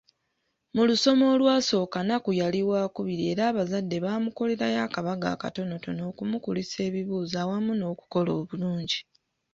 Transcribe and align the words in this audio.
Mu 0.75 0.81
lusoma 0.89 1.25
olwasooka, 1.33 1.97
Nnakku 2.01 2.31
yali 2.41 2.59
wakubiri 2.69 3.23
era 3.31 3.43
abazadde 3.51 3.97
bamukolerayo 4.05 4.79
akabaga 4.87 5.27
akatonotono 5.35 6.01
okumukulisa 6.11 6.77
ebibuuzo 6.87 7.35
awamu 7.43 7.71
n’okukola 7.75 8.31
obulungi. 8.39 8.99